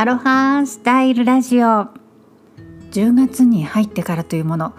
[0.00, 1.88] アロハスタイルラジオ。
[2.90, 4.72] 10月に入ってからというもの。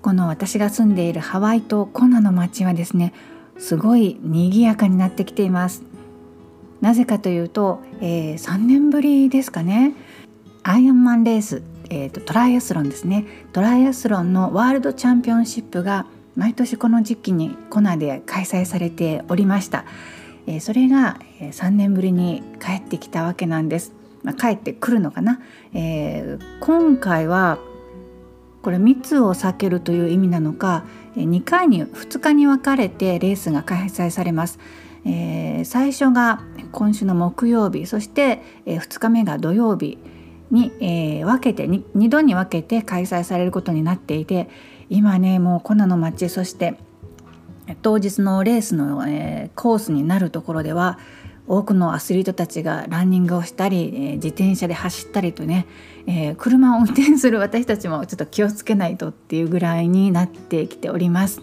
[0.00, 3.12] この私が住んでいるハワイ島コナの街はですね
[3.58, 5.82] すごい賑やかになってきています。
[6.80, 9.92] なぜかというと、えー、3年ぶりですかね。
[10.62, 13.26] アイアンマンレース、えーと、トライアスロンですね。
[13.52, 16.06] トライアスロンのワールドチャンピオンシップが
[16.36, 19.84] 毎年この時期にコナで開催されておりました、
[20.46, 23.98] えー、それが3年ぶりに帰ってきたわけなんです。
[24.22, 25.40] まあ、帰ってくるのかな、
[25.72, 27.58] えー、今回は
[28.62, 30.84] これ密を避けるという意味なのか
[31.16, 34.58] 2回に2日に分かれてレースが開催されます。
[35.04, 39.96] えー、最初が今週の木曜日そして、え、2日目が土曜日
[40.50, 44.50] に、えー、分けて 2, 2度に分けて開催されることになっていて
[44.90, 46.76] 今ねもうコナの街そして
[47.82, 50.98] 当日のレースの、えー、コースになるところでは
[51.50, 55.66] 多くのアスリートたちがランニングをしたり、えー、自転車で走ったりとね、
[56.06, 61.42] えー、車を運転する私たちもちょっと気をつけないとっていうぐらいになってきております。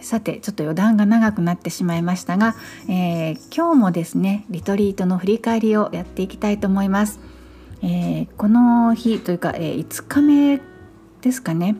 [0.00, 2.54] さてちょっと余談が長くなってしまいましたが、
[2.88, 7.18] えー、今日もですねリトリートの振り返りをやっていきたいと思います。
[7.82, 10.60] えー、この日というか、えー、5日目
[11.20, 11.74] ですかね、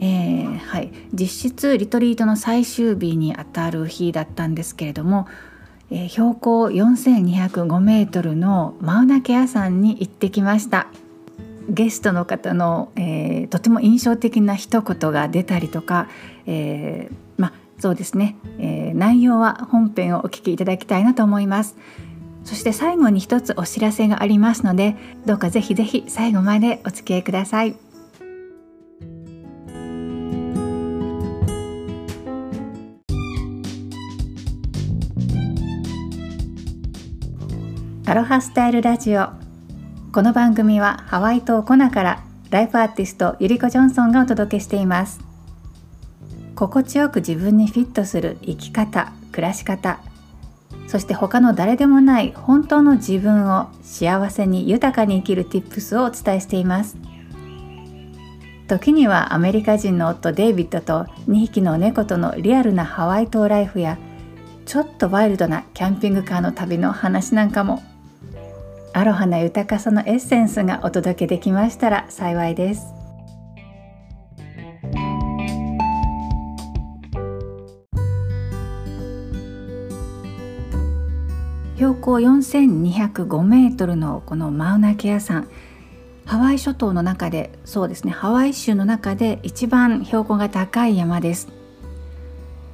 [0.00, 5.28] えーはい、実質リトリートの最終日にあたる日だったんですけれども
[5.92, 10.88] えー、標高4205メートルのマウナケア山に行ってきました。
[11.68, 16.08] ゲストの方の、えー、とても印象的な一言が出たりとか、
[16.46, 21.76] えー、まそうですね、え内容は本編をお聞きいただきたいなと思います。
[22.44, 27.76] そして最後に一つお知らせがありますのでどうかぜひぜひ最後までお付き合いください。
[38.12, 39.30] アロハスタイルラジオ。
[40.12, 45.18] この番組はハワイ島コナからライフアーティストゆりこジョンソンがお届けしています。
[46.54, 49.98] 心地よく自分にフィットする生き方暮らし方
[50.88, 56.98] そして他の誰でもない本当の自分を幸せに豊かに生きる Tips をお伝えしています。
[58.68, 63.96] 時にはアメリカ人の夫デイビッドと2匹の猫とのリアルなハワイ島ライフや
[64.66, 67.82] ちょっとワイルドなキャンピングカーの旅の話なんかも
[68.94, 72.92] アロハな豊かさのエッセンスがお届けできましたら幸いです。
[81.76, 85.48] 標高4205メートルのこのマウナケア山。
[86.26, 91.48] ハワイ諸島の中でそうですねハワイ州の中で一番標高が高い山です。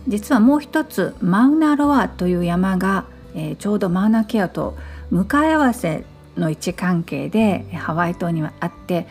[0.08, 3.04] 実はもう一つマウナロアという山が、
[3.34, 4.76] えー、ちょうどマウナケアと
[5.10, 6.04] 向かい合わせ
[6.36, 9.06] の位置関係でハワイ島にはあって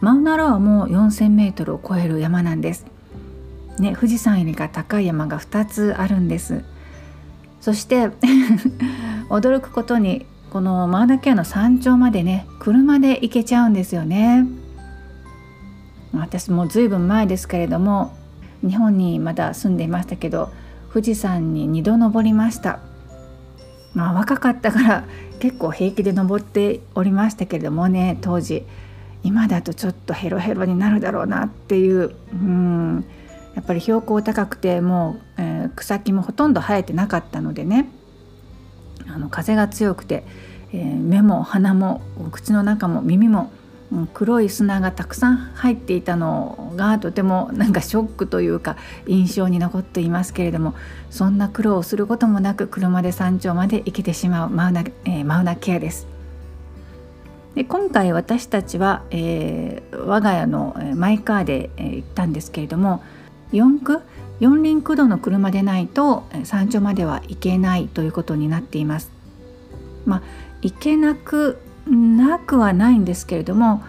[0.00, 2.86] マウナロアも 4,000m を超える山なんです。
[3.78, 6.64] ね、富士山よりが高い山が2つあるんです。
[7.60, 8.10] そして
[9.28, 14.46] 驚くことにこのマウナケアの山頂までね車で行けちゃうんですよね。
[16.12, 18.14] 私もずいぶん前ですけれども
[18.66, 20.50] 日本にまだ住んでいましたけど
[20.92, 22.80] 富士山に2度登りました。
[23.96, 25.04] まあ若かったから
[25.40, 28.64] 結構平気で登っておりましたけれどもね当時。
[29.22, 33.04] 今だとちょっとヘロヘロになるだろうなっていううん。
[33.56, 37.88] やっぱり標高高くてもう、えー、草木もほとんど生えてなかったのでね。
[39.08, 40.24] あの風が強くて、
[40.72, 43.50] えー、目も鼻も口の中も耳も
[44.14, 48.76] 黒い砂がたくさん入っていたのがとてもなんかショックというか
[49.06, 50.74] 印象に残っていますけれども
[51.10, 56.06] そんな苦労をすることもなく車で山頂まで行けてしまうマウナ,、えー、マウナケアです。
[57.54, 63.02] で今回私たちは、えー、我が家のマイカーで、え、行ったんですけれども
[63.52, 64.02] 4区
[64.40, 69.10] 四輪駆動の車でないと山頂までは行けないということになっています。
[70.04, 70.22] まあ、
[70.60, 73.82] 行けなくなくはないんですけれども、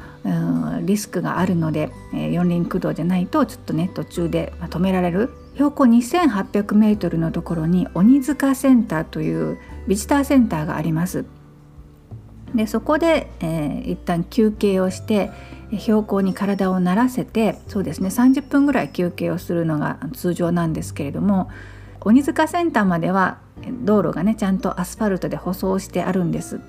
[0.82, 9.58] リスクがあるので、四輪駆動じゃないとちょっとね途中で止められる標高 2800m のところに鬼塚センターという
[9.88, 11.26] ビジターセンターがあります。
[12.54, 15.32] でそこで、えー、一旦休憩をして
[15.80, 21.50] 標高に体を慣らせてそうですね30分ぐらい休憩をするのが通常なんですけれども
[22.02, 23.40] 鬼塚センターまでは
[23.84, 26.62] 道路がねちゃんとアスファルトで舗装してあるんです。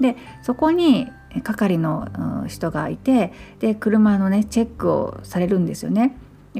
[0.00, 1.08] でそこに
[1.42, 6.16] 係の人がいてで車のねチェックをされるんですよね。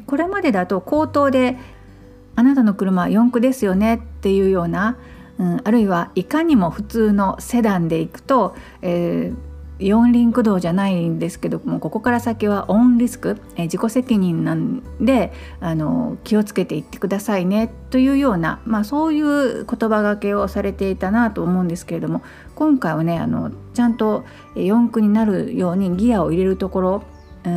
[0.07, 1.57] これまでだと口頭で
[2.37, 4.97] 「あなたの車は四駆ですよね」っていうような、
[5.39, 9.37] うん、あるいはいかにも普通のセダンで行くと、えー、
[9.79, 22.23] 四輪駆動じゃないんですけどもここから先はオンリスク、え自己責任なんであの気をつけていってくださいねというような、まあ、そういう言葉がけをされていたなと思うんですけれども
[22.55, 24.25] 今回はねあのちゃんと
[24.55, 27.03] 四駆になるようにギアを入れるところ、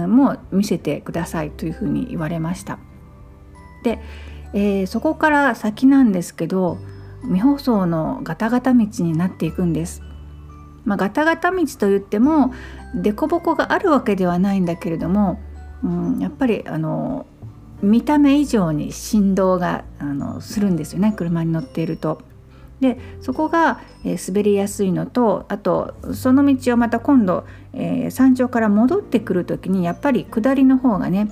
[0.08, 2.78] も見せてくださいというふうに言われました。
[3.84, 4.00] で、
[4.54, 6.78] えー、そこから先なんですけど
[7.24, 10.04] 未舗装のガタガタ道になっていくんです。
[10.90, 12.52] まあ、ガタガタ道といっても
[12.96, 15.40] 凸凹があるわけではないんだけれども、
[15.84, 17.28] うん、やっぱりあの
[17.84, 22.24] 見た目以上に振動があのするんですよね車に乗っていると。
[22.80, 31.30] でそこが、えー、滑りやすいのとあとその道をまた今度、えー、山頂から戻ってくる時にやっぱり下りの方がね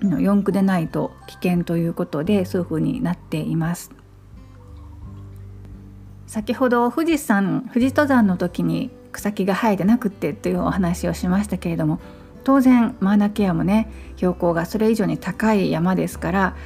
[0.00, 3.90] 四駆でないと危険ということでそういう風になっています。
[6.32, 12.00] 先ほど富士山富士登山の時に草木が生えてなくってというお話をしましたけれども
[12.42, 16.56] 当然マーナケアもね標高がそれ以上に高い山ですから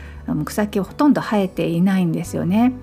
[0.45, 2.75] 草木ほとんど生えていないんですよね。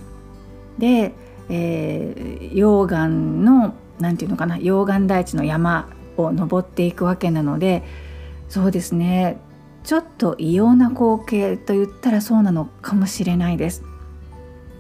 [0.78, 1.14] で、
[1.48, 5.88] えー、溶岩の何て言うのかな溶岩台地の山
[6.18, 7.84] を登っていくわけなので
[8.50, 9.38] そうですね
[9.86, 13.84] ちょっと異様な光景と言ったらそうなのかもしれないです。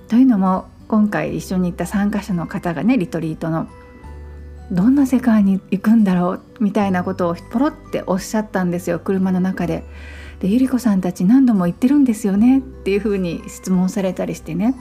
[0.09, 3.67] というのも今回一緒に行った参加者の方がねリトリートの
[4.71, 9.83] どんな世界に行くんだろうみたいなことをポロっておっしゃったんですよ車の中で。
[10.39, 14.75] でゆり子さんたち何度も言ってるんですよねっていうふうに質問されたりしてね。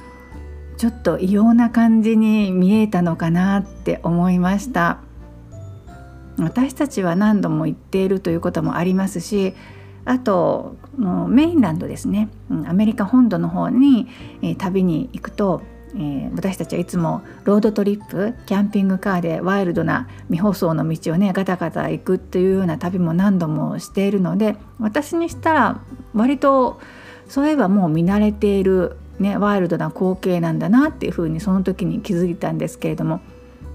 [0.76, 4.98] ちょっと異様な感じに見えたのかなって思いました。
[6.36, 9.54] 私たちは何度も言っているということもありますし
[10.04, 10.76] あと
[11.28, 12.28] メインランドですね。
[12.66, 14.08] アメリカ本土の方に
[14.58, 15.62] 旅に行くと
[15.94, 25.80] えー、私たちはいつもロードトリップキャンピングカーでワイルドな未舗装の道をねガタガタ行くっていうような旅も何度もしているので私にしたら
[26.14, 26.80] 割と
[27.28, 33.20] そういえばもう見慣れている、ね、ワイルドな光景なんだなっていうふうにその時に気づいたんですけれども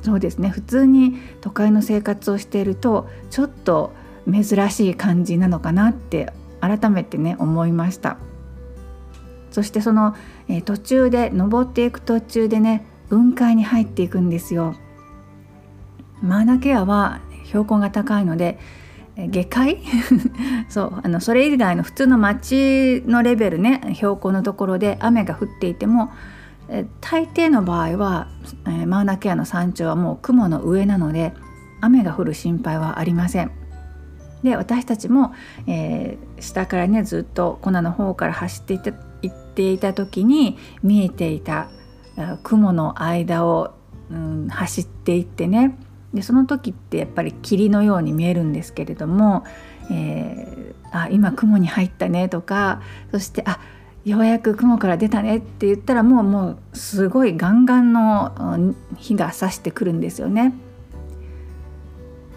[0.01, 3.93] そうですね普通に都会の生活をしているとちょっと
[4.31, 6.31] 珍しい感じなのかなって
[6.61, 8.17] 改めてね思いました。
[9.57, 10.15] そしてその、
[10.47, 14.75] えー、途中で登っていく途中でね雲海に入っていくんですよ。
[16.21, 18.59] マーナケアは標高が高いので
[19.15, 19.79] 下界？
[20.69, 26.11] そうあのそれ以外の普通の町のレベルね標高のところで雨が降っていても
[26.69, 28.27] え大抵の場合は、
[28.67, 31.33] えー、マウナケアの山頂はもう雲の上なので
[31.81, 33.51] 雨が降る心配はありません。
[34.43, 35.33] で私たちも、
[35.65, 38.93] えー、下からねずっと粉の方から走っていって
[39.57, 41.67] っていた時に見えていた
[42.43, 43.73] 雲の間を、
[44.11, 45.75] うん、走っていってね
[46.13, 49.45] でその時ってやっぱり霧のように見えるんですけれども、
[49.91, 53.59] えー、あ今雲に入ったねとかそしてあ
[54.05, 60.53] ようやく雲から出たねって言ったらもうもうすごいガンガンの日が差してくるんですよね。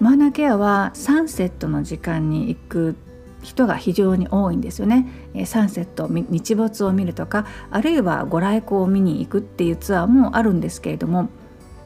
[0.00, 2.96] マーナケアはサンセットの時間に行く
[3.42, 5.06] 人が非常に多いんですよね。
[5.46, 11.28] サンセット日没を見るとかあるいはご来光を見に行くっていうツアーもあるんですけれども、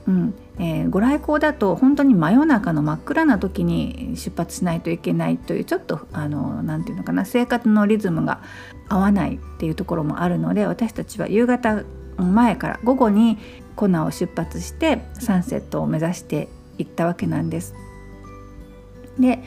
[0.07, 8.41] うんえー、ご来光だと本当に真夜中の真っ暗な時に出発しないといけないというちょっと何て言うのかな生活のリズムが
[8.89, 11.83] 合わないっていうところもあるので私たちは夕方
[12.17, 13.39] 前から午後に
[13.75, 17.75] コナを出発してサンセットを目指していったわけなんです。
[19.19, 19.43] で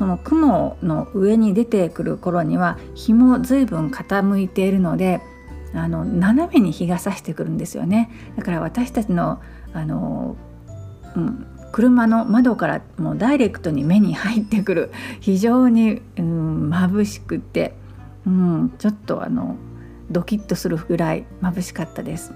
[0.00, 5.20] その雲の上に出てくる頃には日も随分傾いているので
[5.74, 8.10] あの斜めに日が差してくるんですよね。
[8.34, 9.42] だから私たちの
[9.74, 10.36] あの、
[11.14, 14.90] うん、車の窓からもうダイレクトに目に入ってくる。
[15.20, 17.74] 非常に、うん、眩しくて、
[18.26, 19.56] うん、ちょっとあの
[20.10, 22.32] ドキッとするぐらい眩しかったです。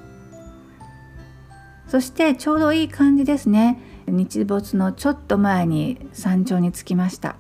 [1.88, 3.80] そしてちょうどいい感じですね。
[4.06, 7.36] 日没のちょっと前に山頂に着きました。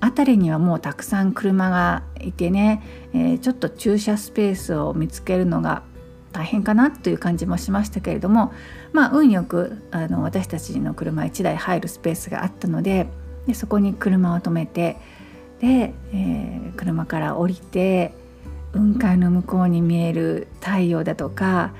[0.00, 5.82] 辺りにはもうたくさん車がいてね、えー、ちょっと駐車スペースを見つけるのが
[6.32, 8.52] 大変かなという感じもしましたけれども
[8.92, 13.08] まあ運よくあの私たちの車1台入るスペースがあったので
[13.46, 14.96] でそこに車を止めて
[15.60, 18.12] で、えー、車から降りて
[18.72, 21.72] 雲海の向こうに見える太陽だとか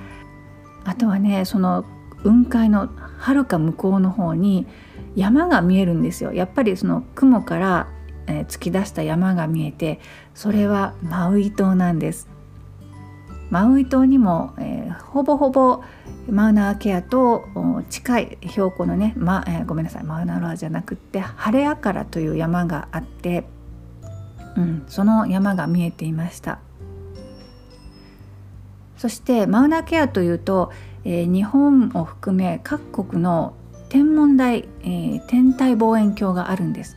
[0.84, 1.84] あとはねその
[2.22, 4.66] 雲海のはるか向こうの方に
[5.14, 6.32] 山が見えるんですよ。
[6.32, 7.88] やっぱりその雲から
[8.26, 10.00] えー、突き出した山が見えて
[10.34, 12.28] それはマウイ島なんです。
[13.48, 15.82] マウイ島にも、えー、ほぼほぼ
[16.28, 17.44] マウナーケアと
[17.90, 23.44] 近い標高のね、まえー、ごめんなさいマウナロアじゃなくってハレアカラという山があって、
[24.56, 26.58] うん、その山が見えていました。
[28.96, 30.72] そしてマウナーケアというと、
[31.04, 33.54] えー、日本を含め各国の
[33.88, 36.96] 天文台、えー、天体望遠鏡があるんです、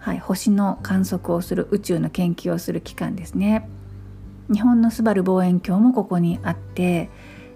[0.00, 3.68] はい、星の観測をする宇宙の研究をする機関ですね
[4.52, 7.10] 日本のスバル望遠鏡もここにあって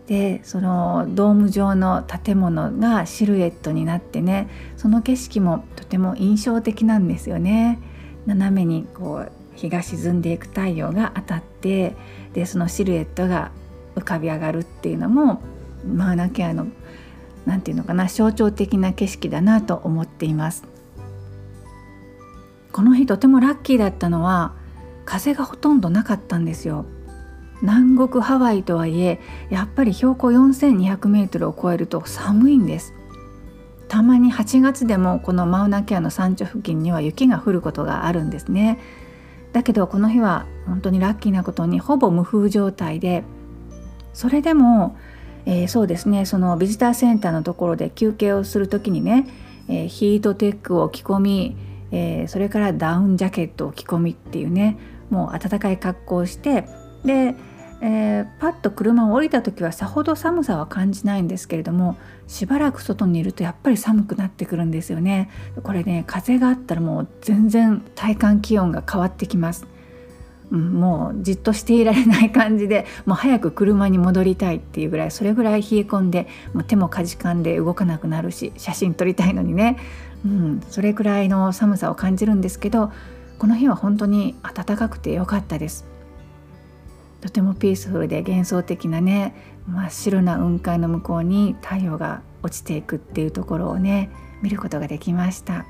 [0.06, 7.78] でそのドーム状の建物がシルエットになってねその景色もとても印象的なんですよね。
[8.26, 11.94] 斜めにこう日が沈んでいく太陽が当たって
[12.34, 13.52] でそのシルエットが
[13.96, 15.40] 浮かび上がるっていうのも
[15.86, 16.66] マウナケアの
[17.46, 20.71] 何て言うのかな象徴的な景色だなと思っています。
[22.72, 24.54] この日とてもラッキーだったのは
[25.04, 26.86] 風がほとんどなかったんですよ。
[27.62, 32.92] 南国ハワイとはいえやっぱり標高 4200m を超えると寒いんです
[33.88, 38.80] たまに8月でもこのマウナケアの山頂付近には雪が降ることがあるんですね
[39.52, 43.22] だけどこの日は本当にラッキーなことにほぼ無風状態で
[44.12, 44.96] それでも、
[45.46, 49.26] えー、そうですねそのビジターセンターのところで休憩をする時にね、
[49.68, 51.56] えー、ヒートテックを着込み、
[51.92, 54.78] えー、それからダウンジャケットを着込みっていうね
[55.10, 56.66] もう暖かい格好をして
[57.04, 57.36] で
[57.84, 65.28] えー、パッと車を降りた時はさほど寒さは感じないんですけれどもしばらく外にいるとやっぱり寒くなってくるんですよね。
[65.64, 69.66] これね風があったらもう全然体感気温が変わってきます、
[70.58, 79.78] もうじっとしていられない感じでもう早く車に戻りたいっていうぐらいそれぐらい冷え込んでもう手もかじかんで動かなくなるし写真撮りたいのにね、
[80.26, 82.92] うん、それぐらいの寒さを感じるんですけど
[83.38, 85.86] この日は本当に暖かくて良かったです。
[87.22, 89.34] とてもピースフルで幻想的なね
[89.66, 94.10] 真っ白な雲海の向こうに太陽が落ちていくっていうところをね
[94.42, 95.64] 見ることができました。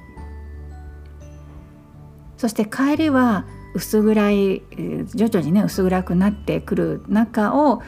[2.37, 4.63] そして帰りは薄暗い
[5.15, 7.83] 徐々にね薄暗くなってくる中を、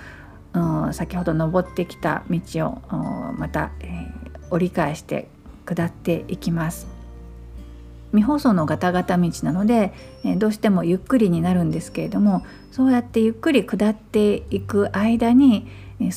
[0.53, 5.29] うん、先ほど登ってきた道をまた、えー、折り返して
[5.67, 6.87] 下っていきます。
[8.15, 9.93] 未舗装のガタガタ道なので、
[10.25, 15.67] えどうしてもゆっくりになるんですけれどもそうやってゆっくり下っていく間に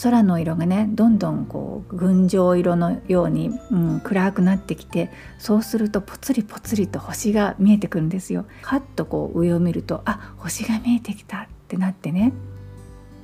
[0.01, 8.45] 空の色がねどんどんこう群青色のように、うん、暗くなってきてそうするとぽつりぽつりと星が見えてくるんですよ。
[8.63, 12.33] はっとこう上を見るとあ星が見えてきたってなってね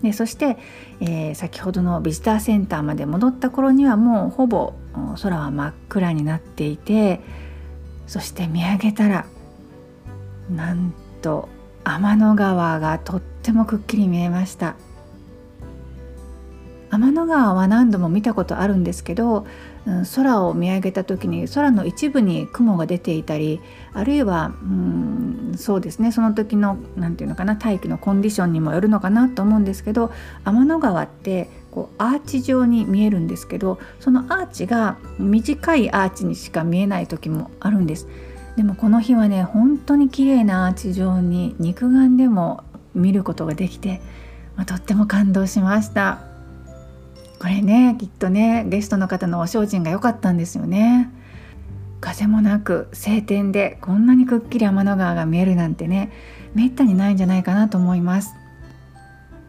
[0.03, 0.57] でそして、
[1.00, 4.74] えー、先ほどのビジターセンターまで戻った頃にはもうほぼ
[5.22, 7.22] 空は真っ暗になっていて
[8.05, 9.25] そして見上げたら
[10.51, 11.48] なんと
[11.86, 14.75] 天の川がとってもくっきり見えました
[16.93, 19.47] 天の川は何度も見たことあるんですけど、
[19.88, 23.62] うん、空を見上げた時に空の一部に雲が出ていたり
[23.93, 30.12] あるいは、うん、そうですねその時の何て言うのかな大気のコンディションにもよるのかなと思うんですけど
[30.45, 38.07] 天の川ってこうアーチ状に見えるんですけどそのアーチが短いアーチにしか見えない時もあるんです。
[38.55, 44.00] でもこの日はね本当に綺麗なアーチ状に肉眼でも見ることができて、
[44.55, 46.33] まあ、とっても感動しました。
[47.43, 51.12] これねきっとねゲストの方のお精進が良かったんですよね。
[52.00, 56.13] 風もなく晴天でこんなにくっきり天の川が見えるなんてね
[56.53, 58.33] めったにないんじゃないかなと思います。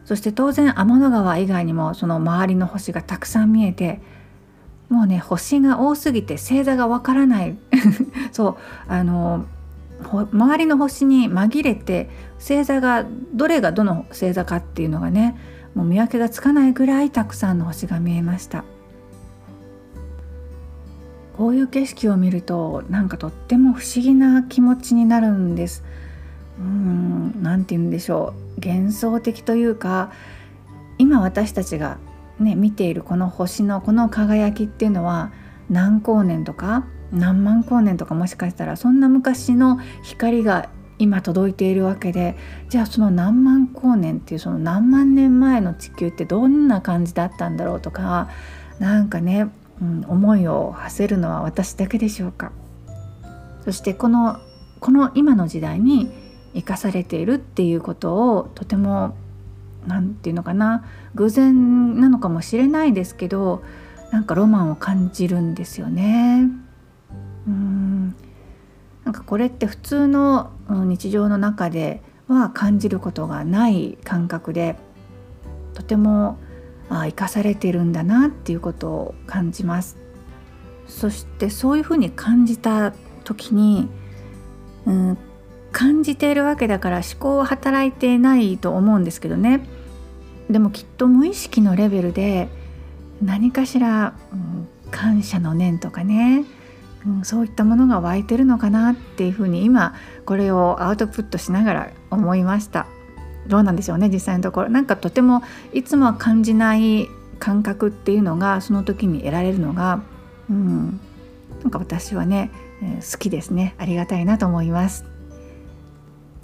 [0.03, 4.01] そして当然天の川以外にもその周りの星がたくさん見えて
[4.89, 7.57] もうね星が多すぎて星座がわからない。
[8.33, 8.57] そ
[8.89, 9.45] うあの
[10.33, 12.09] 周りの星に紛れて
[12.39, 15.37] 星座がどれがどの星座かっていうのがね
[15.75, 18.63] もう見分けがつかないぐらいたくさんの星が見えました。
[21.37, 25.83] こういう景色を見るとなんかとっても不思議な気持ちになるんです。
[26.57, 28.65] うん何て言うんでしょう。
[28.65, 30.11] 幻想的というか
[30.97, 31.97] 今私たちが
[32.39, 35.33] ね見ているこの星のこの輝きっていうのは
[35.69, 42.35] 何光年とか何万光年とかもしかしたらそんな昔の光が今届いているわけで
[42.69, 48.29] じゃあその何万光年っていうその何万年前の地球ってどんな感じだったんだろうとか
[48.79, 49.49] なんかね、
[49.81, 52.51] うん、思いを馳せるのは私だけでしょうか
[53.65, 54.39] そしてこの
[54.79, 56.11] この今の時代に
[56.53, 59.15] 生かされているっていうことをとても
[59.87, 60.85] 何て言うのかな
[61.15, 63.63] 偶然なのかもしれないですけど
[64.11, 66.49] なんかロマンを感じるんですよね。
[67.47, 68.15] うん
[69.03, 74.75] なんかこれって普通の日常の中では感じることがない感覚で
[75.73, 76.37] とても
[76.89, 79.97] 生かされてるんだなっていうことを感じます。
[80.87, 82.93] そしてそういうふうに感じた
[83.23, 83.89] 時に、
[84.85, 85.17] うん、
[85.71, 89.67] 感じているわけだから思考は働いてないと思うんですけどね。
[90.49, 92.49] でもきっと無意識のレベルで
[93.21, 96.45] 何かしら、うん、感謝の念とかね、
[97.07, 99.93] うん、そういったものが湧いてるのかなっていうふうに今
[100.25, 102.87] これをアウトプットしながら思いました。
[103.47, 104.69] どうなんでしょうね実際のところ。
[104.69, 105.43] なんかとても
[105.73, 107.07] いつもは感じない
[107.37, 110.01] 感覚っていうのがその時に得られるのが、
[110.49, 110.99] うん、
[111.61, 112.49] なんか私はね、
[112.81, 113.75] え、好きですね。
[113.77, 115.05] ありがたいなと思います。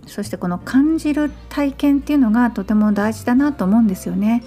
[0.08, 4.44] そしてこの感じる体験っていうのがとても大事だなと思うんですよね、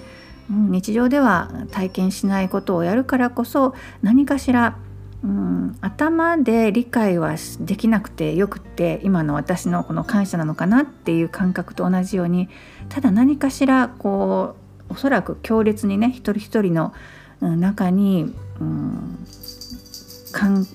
[0.49, 4.77] うん、日常では体験しないことをやるからこそ何かしら
[5.25, 12.47] うん、頭で理解はできなくてよくって今の私のこの感謝なのかなっていう感覚と同じように
[12.89, 14.55] ただ何かしらこ
[14.87, 16.93] うおそらく強烈にね一人一人の
[17.41, 19.17] 中に、うん、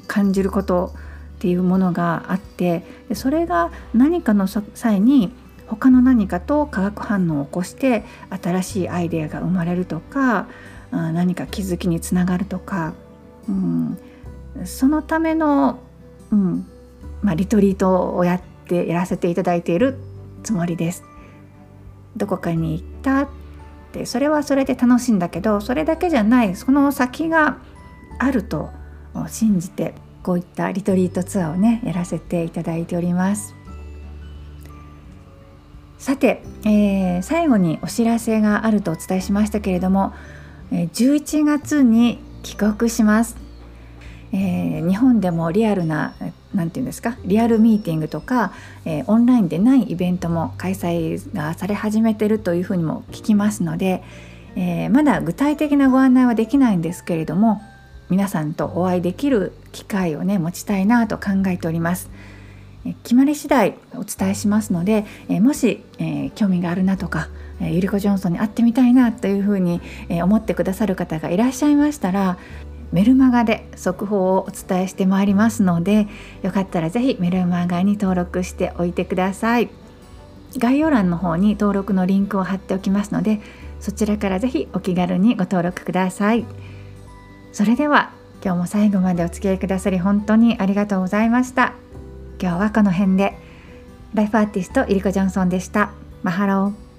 [0.09, 0.95] 感じること
[1.37, 2.83] っていうものがあって
[3.15, 5.33] それが何かの際に
[5.69, 8.05] 他の何かと化学反応を起こして
[8.43, 10.49] 新しいアイデアが生まれるとか
[10.91, 12.95] 何か気づきにつながるとか、
[13.49, 13.97] うん、
[14.65, 15.81] そのための、
[16.31, 16.67] うん
[17.23, 19.99] まあ、リトリートをやってやらせていただいている
[20.43, 21.05] つもりです。
[22.17, 23.29] どこかに行ったっ
[23.93, 27.59] てそれはそれで楽しいんだけどそれだけじゃないその先が
[28.19, 28.71] あると
[29.29, 33.55] 信じてこういったリトリートツアーをねやらせていただいております。
[35.99, 40.15] さて、えー、最後にお知らせがあるとお伝えしましたけれども
[40.71, 43.37] 11月に帰国します
[44.33, 46.15] えー、日本でもリアルな
[46.55, 48.53] 何て言うんですかリアルミーティングとか、
[48.85, 54.03] えー、オンラインでないイベントも開催がされ始めてるというふうにも聞きますので、
[54.57, 57.61] えー、まだ具体的なご案内はできないんですけれども
[58.09, 62.11] 皆さんとお会いできる機会をね持ちたいなと考えております。
[63.03, 67.29] 決まり次第お伝えしますので、もし、え興味があるなとか、
[67.61, 69.83] えゆりこジョンソンに会ってみたいなというふうに、
[70.23, 72.39] 思ってくださる方がいらっしゃいましたら
[72.93, 76.09] メルマガで速報をお伝えしてまいりますので
[76.43, 79.71] よかったらぜひメルマガに登録しておいてください。
[80.57, 83.41] 概要欄の方に登録のリンクを貼っておきますので
[83.79, 86.45] そちらからぜひお気軽にご登録ください。
[87.53, 91.75] それでは今日も最後までお付き合いくださり本当にありがとうございました。
[92.41, 93.39] 今日はこの辺で。
[94.13, 95.93] ライフアーティストイリコ・ジョンソンでした。
[96.25, 96.90] マハロー。